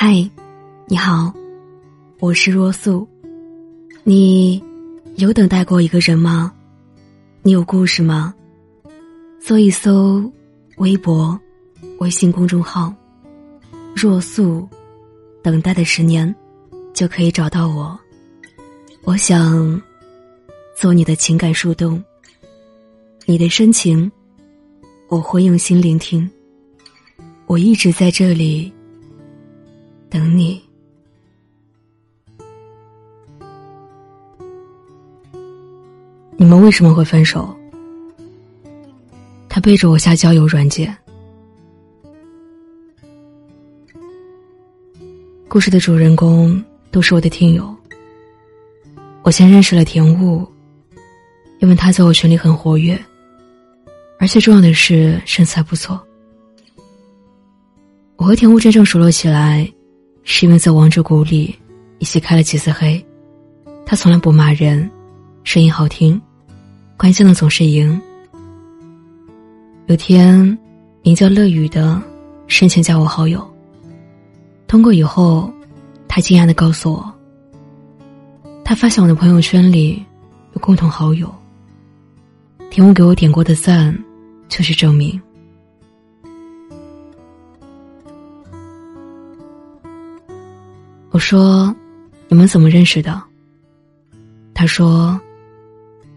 [0.00, 0.14] 嗨，
[0.86, 1.34] 你好，
[2.20, 3.04] 我是若素。
[4.04, 4.62] 你
[5.16, 6.54] 有等待过一个人吗？
[7.42, 8.32] 你有故事吗？
[9.40, 10.32] 搜一搜
[10.76, 11.36] 微博、
[11.98, 12.94] 微信公众号
[13.92, 14.68] “若素”，
[15.42, 16.32] 等待的十年，
[16.94, 17.98] 就可以找到我。
[19.02, 19.82] 我想
[20.76, 22.00] 做你的情感树洞，
[23.26, 24.08] 你的深情，
[25.08, 26.30] 我会用心聆听。
[27.46, 28.72] 我一直在这里。
[30.10, 30.62] 等你。
[36.36, 37.54] 你们为什么会分手？
[39.48, 40.96] 他背着我下交友软件。
[45.48, 47.74] 故事的主人公都是我的听友。
[49.22, 50.46] 我先认识了田雾，
[51.58, 52.98] 因为他在我群里很活跃，
[54.18, 56.00] 而且重要的是身材不错。
[58.16, 59.68] 我和田雾真正熟络起来。
[60.30, 61.58] 是因为在王者谷里
[61.98, 63.02] 一起开了几次黑，
[63.86, 64.88] 他从来不骂人，
[65.42, 66.20] 声音好听，
[66.98, 67.98] 关键的总是赢。
[69.86, 70.56] 有天，
[71.02, 72.00] 名叫乐雨的
[72.46, 73.42] 申请加我好友，
[74.66, 75.50] 通过以后，
[76.06, 77.12] 他惊讶的告诉我，
[78.62, 80.04] 他发现我的朋友圈里
[80.52, 81.34] 有共同好友，
[82.70, 83.98] 田雾给我点过的赞，
[84.46, 85.18] 就是证明。
[91.18, 91.74] 我说
[92.30, 93.20] ：“你们怎么认识的？”
[94.54, 95.20] 他说：“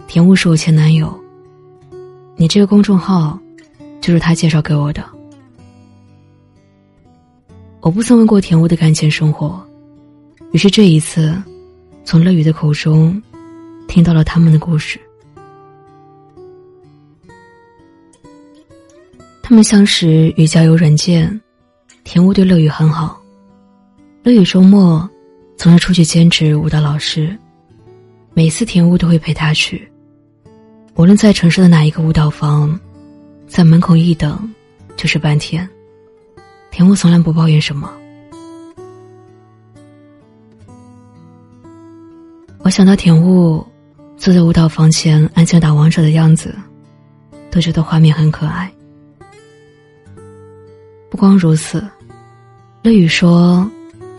[0.06, 1.12] 田雾是我前男友。
[2.36, 3.40] 你这个公众号，
[4.00, 5.04] 就是他介绍给我的。
[7.80, 9.60] 我不曾问过田雾的感情生活，
[10.52, 11.36] 于是这一次，
[12.06, 13.20] 从乐宇的口中，
[13.88, 15.02] 听到了他们的故事。
[19.42, 21.42] 他们相识于交友软件，
[22.04, 23.20] 田雾对乐雨很好。”
[24.24, 25.10] 乐宇周末
[25.58, 27.36] 总是出去兼职舞蹈老师，
[28.36, 29.92] 每次田雾都会陪他去。
[30.94, 32.80] 无论在城市的哪一个舞蹈房，
[33.48, 34.54] 在门口一等
[34.96, 35.68] 就是半天。
[36.70, 37.92] 田雾从来不抱怨什么。
[42.60, 43.66] 我想到田雾
[44.18, 46.56] 坐在舞蹈房前安静打王者的样子，
[47.50, 48.72] 都觉得画面很可爱。
[51.10, 51.84] 不光如此，
[52.84, 53.68] 乐雨说。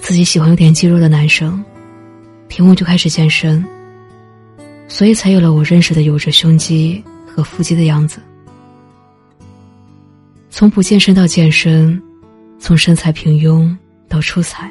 [0.03, 1.65] 自己喜欢有点肌肉的男生，
[2.49, 3.65] 屏幕就开始健身，
[4.89, 8.21] 所以才有了我认识的有着胸肌和腹肌的样子。
[10.51, 12.03] 从不健身到健身，
[12.59, 13.75] 从身材平庸
[14.09, 14.69] 到出彩，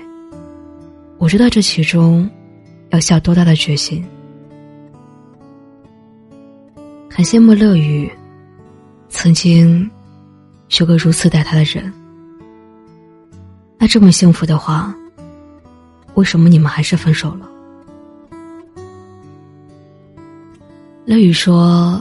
[1.18, 2.30] 我知道这其中
[2.90, 4.03] 要下多大的决心。
[7.09, 8.12] 很羡慕乐雨，
[9.08, 9.90] 曾经
[10.78, 11.91] 有个如此待他的人。
[13.78, 14.94] 那这么幸福的话。
[16.22, 17.50] 为什么你们还是分手了？
[21.04, 22.00] 乐雨说：“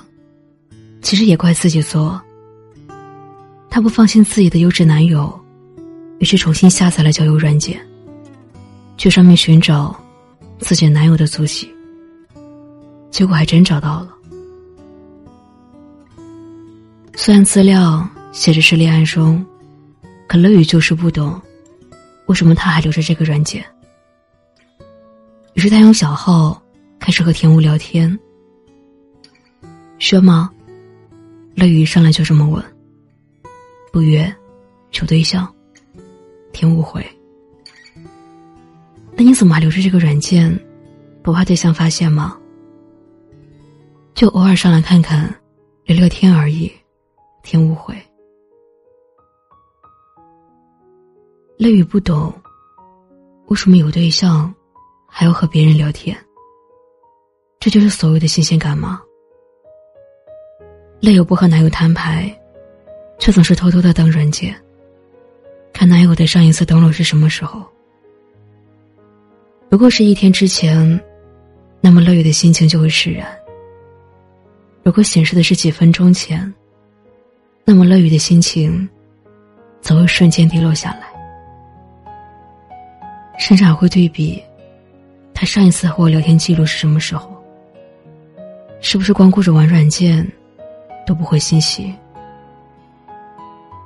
[1.00, 2.20] 其实也怪自己作。
[3.70, 5.32] 她不放心自己的优质男友，
[6.18, 7.80] 于是重新下载了交友软件，
[8.98, 9.98] 去上面寻找
[10.58, 11.66] 自己男友的足迹。
[13.10, 14.14] 结果还真找到了。
[17.16, 19.42] 虽然资料写着是恋爱中，
[20.28, 21.40] 可乐雨就是不懂，
[22.26, 23.64] 为什么他还留着这个软件。”
[25.54, 26.60] 于是他用小号
[26.98, 28.18] 开始和田雾聊天。
[29.98, 30.50] 约吗？
[31.54, 32.64] 乐雨上来就这么问。
[33.92, 34.32] 不约，
[34.90, 35.52] 求对象。
[36.52, 37.04] 田雾回。
[39.16, 40.58] 那你怎么还留着这个软件？
[41.22, 42.38] 不怕对象发现吗？
[44.14, 45.34] 就偶尔上来看看，
[45.84, 46.70] 聊聊天而已。
[47.42, 47.94] 田雾回。
[51.58, 52.32] 乐雨不懂，
[53.48, 54.52] 为什么有对象？
[55.10, 56.16] 还要和别人聊天，
[57.58, 59.02] 这就是所谓的新鲜感吗？
[61.00, 62.34] 累友不和男友摊牌，
[63.18, 64.54] 却总是偷偷的登软件，
[65.72, 67.66] 看男友的上一次登录是什么时候。
[69.68, 70.98] 如果是一天之前，
[71.80, 73.26] 那么乐雨的心情就会释然；
[74.82, 76.52] 如果显示的是几分钟前，
[77.64, 78.88] 那么乐雨的心情，
[79.80, 81.08] 则会瞬间低落下来，
[83.38, 84.42] 甚至还会对比。
[85.40, 87.34] 他上一次和我聊天记录是什么时候？
[88.82, 90.30] 是不是光顾着玩软件，
[91.06, 91.94] 都不回信息？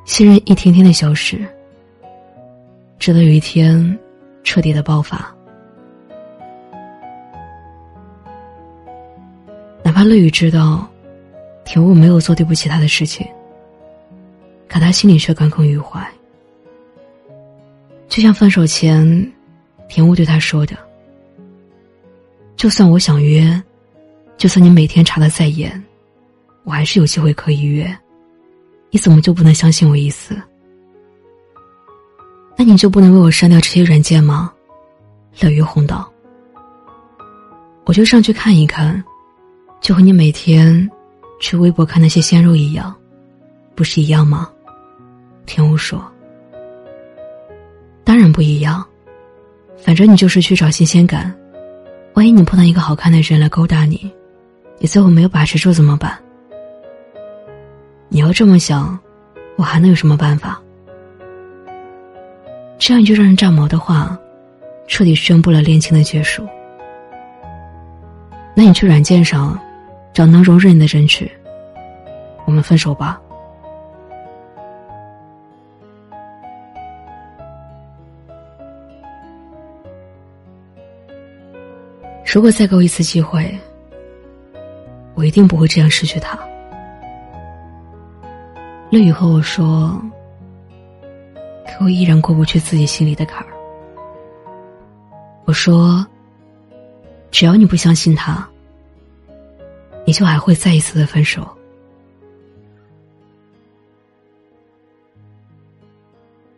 [0.05, 1.47] 信任一天天的消失，
[2.99, 3.97] 直到有一天，
[4.43, 5.33] 彻底的爆发。
[9.85, 10.85] 哪怕乐宇知道，
[11.65, 13.25] 田雾没有做对不起他的事情，
[14.69, 16.05] 可他心里却耿耿于怀。
[18.09, 19.33] 就像分手前，
[19.89, 20.77] 田雾对他说的
[22.65, 23.63] ：“就算我想约，
[24.39, 25.85] 就算你每天查的再严，
[26.63, 27.95] 我还是有机会可以约。
[28.91, 30.35] 你怎么就不能相信我一次？
[32.57, 34.51] 那你就不能为我删掉这些软件吗？”
[35.43, 36.11] 乐于哄道
[37.85, 39.05] ：“我就上去看一看，
[39.83, 40.91] 就和你每天
[41.41, 42.97] 去微博看那些鲜肉一样，
[43.75, 44.51] 不是一样吗？”
[45.45, 46.03] 田雾说。
[48.05, 48.83] 当然不一样，
[49.77, 51.31] 反正你就是去找新鲜感。
[52.15, 54.11] 万一你碰到一个好看的人来勾搭你，
[54.79, 56.17] 你最后没有把持住怎么办？
[58.09, 58.97] 你要这么想，
[59.57, 60.61] 我还能有什么办法？
[62.79, 64.17] 这样一句让人炸毛的话，
[64.87, 66.47] 彻底宣布了恋情的结束。
[68.55, 69.59] 那你去软件上
[70.13, 71.29] 找能容忍你的人去，
[72.45, 73.21] 我们分手吧。
[82.27, 83.57] 如果再给我一次机会，
[85.15, 86.37] 我一定不会这样失去他。
[88.91, 90.03] 乐宇和我说，
[91.65, 93.53] 可我依然过不去自己心里的坎儿。
[95.45, 96.05] 我说，
[97.31, 98.45] 只要你不相信他，
[100.05, 101.47] 你就还会再一次的分手。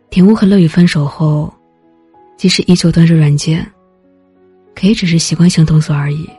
[0.08, 1.52] 田雾和乐宇分手后，
[2.38, 3.70] 即使依旧端着软件。
[4.78, 6.30] 可以只是习惯性动作而已，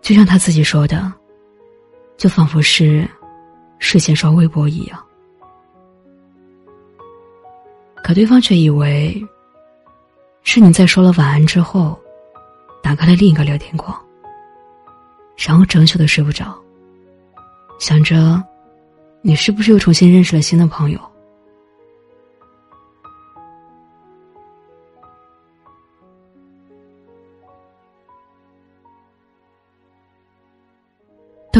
[0.00, 1.12] 就像他自己说的，
[2.16, 3.06] 就仿佛是
[3.80, 5.04] 睡前刷微博一样。
[8.04, 9.20] 可对方却以为
[10.44, 12.00] 是你在说了晚安之后，
[12.80, 14.00] 打开了另一个聊天框，
[15.36, 16.56] 然后整宿的睡不着，
[17.80, 18.40] 想着
[19.20, 21.11] 你是不是又重新认识了新的朋友。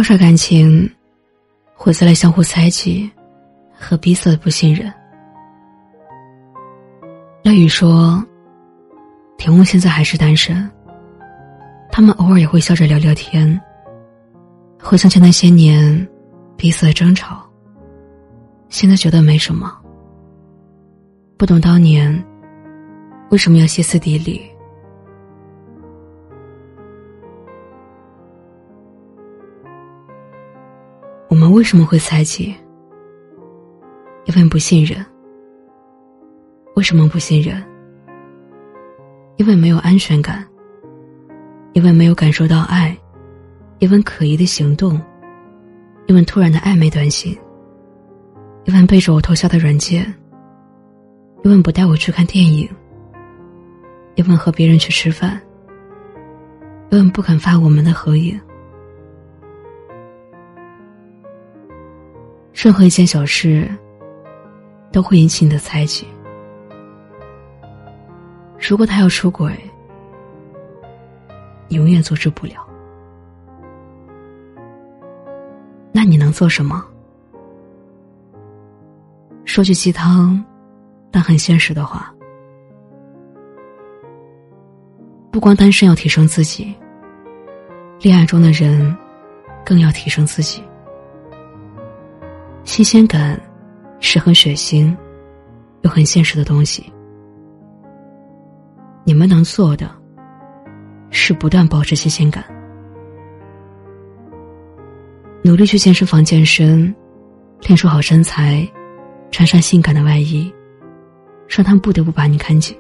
[0.03, 0.91] 多少感情，
[1.77, 3.09] 毁在了相互猜忌
[3.73, 4.93] 和彼此的不信任。
[7.45, 8.21] 乐宇说
[9.39, 10.69] ：“田雾现在还是单身，
[11.89, 13.61] 他们偶尔也会笑着聊聊天。
[14.83, 16.09] 回想起那些年
[16.57, 17.49] 彼此的争吵，
[18.71, 19.73] 现在觉得没什么。
[21.39, 22.13] 不懂当年
[23.31, 24.43] 为什么要歇斯底里。”
[31.43, 32.55] 我们为什么会猜忌？
[34.27, 35.05] 因为不信任。
[36.77, 37.61] 为什么不信任？
[39.39, 40.47] 因为没有安全感。
[41.73, 42.97] 因为没有感受到爱，
[43.81, 45.03] 因为可疑的行动，
[46.07, 47.37] 因为突然的暧昧短信，
[48.65, 50.15] 因为背着我偷笑的软件，
[51.43, 52.71] 因为不带我去看电影，
[54.15, 55.43] 因为和别人去吃饭，
[56.91, 58.41] 因为不肯发我们的合影。
[62.63, 63.69] 任何一件小事，
[64.93, 66.07] 都会引起你的猜忌。
[68.57, 69.53] 如果他要出轨，
[71.67, 72.65] 你永远阻止不了。
[75.91, 76.87] 那你能做什么？
[79.45, 80.41] 说句鸡汤，
[81.11, 82.15] 但很现实的话：
[85.33, 86.73] 不光单身要提升自己，
[87.99, 88.97] 恋爱中的人
[89.67, 90.63] 更要提升自己。
[92.73, 93.39] 新鲜感
[94.01, 94.97] 是很血腥
[95.83, 96.91] 又很现实的东西。
[99.05, 99.91] 你们能做的，
[101.11, 102.43] 是不断保持新鲜感，
[105.45, 106.95] 努力去健身房健身，
[107.61, 108.67] 练出好身材，
[109.31, 110.51] 穿上性感的外衣，
[111.47, 112.75] 让他们不得不把你看紧。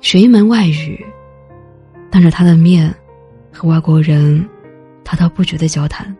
[0.00, 1.04] 学一门外语，
[2.08, 2.94] 当着他的面
[3.52, 4.48] 和外国人
[5.02, 6.16] 滔滔不绝的交谈。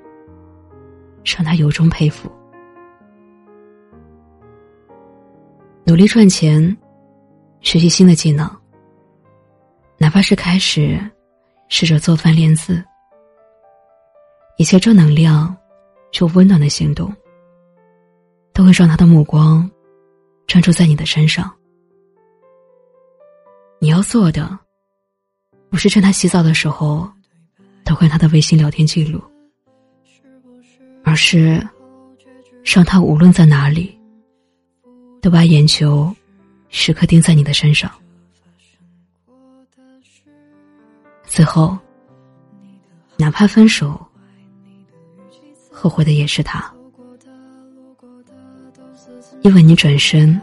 [1.25, 2.31] 让他由衷佩服。
[5.85, 6.76] 努力赚钱，
[7.61, 8.49] 学习新的技能，
[9.99, 10.99] 哪怕是开始
[11.69, 12.83] 试着做饭练字，
[14.57, 15.55] 一切正能量
[16.21, 17.14] 又温暖的行动，
[18.52, 19.69] 都会让他的目光
[20.47, 21.52] 专注在你的身上。
[23.79, 24.59] 你要做的，
[25.69, 27.11] 不是趁他洗澡的时候
[27.85, 29.21] 偷看他的微信聊天记录。
[31.12, 31.61] 而是，
[32.64, 33.95] 让他无论在哪里，
[35.21, 36.11] 都把眼球
[36.71, 37.92] 时刻盯在你的身上。
[41.26, 41.76] 最后，
[43.19, 44.00] 哪怕分手，
[45.71, 46.73] 后悔的也是他，
[49.42, 50.40] 因为你转身，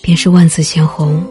[0.00, 1.22] 便是万紫千红。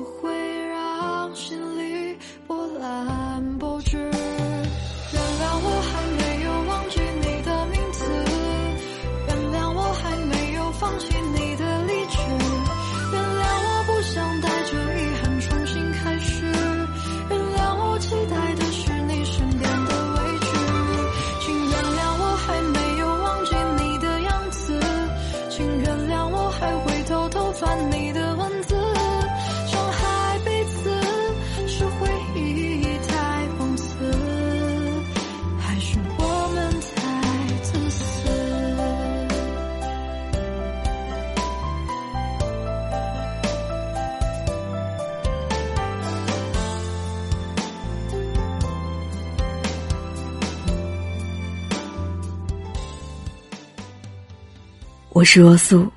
[55.16, 55.90] 我是若素。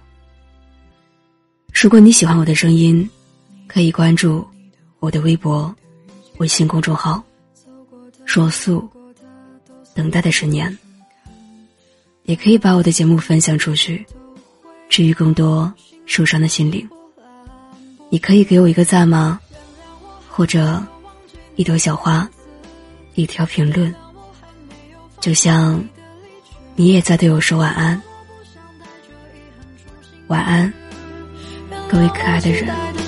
[1.75, 3.10] 如果你喜欢我的声音，
[3.66, 4.46] 可以关注
[5.00, 5.75] 我的微博、
[6.37, 7.20] 微信公众号
[8.25, 8.88] “若素”。
[9.92, 10.78] 等待的十年，
[12.26, 14.06] 也可以把我的节目分享出去，
[14.88, 15.72] 治愈更多
[16.06, 16.88] 受伤的心灵。
[18.10, 19.40] 你可以给我一个赞吗？
[20.28, 20.80] 或者
[21.56, 22.30] 一朵小花，
[23.16, 23.92] 一条评论，
[25.18, 25.84] 就像
[26.76, 28.00] 你也在对我说晚安。
[30.28, 30.73] 晚安，
[31.90, 33.08] 各位可爱的人。